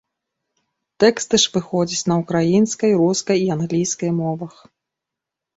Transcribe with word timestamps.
Тэксты 1.03 1.35
ж 1.43 1.51
выходзяць 1.57 2.15
украінскай, 2.17 2.97
рускай 3.03 3.37
і 3.45 3.53
англійскай 3.57 4.11
мовах. 4.23 4.53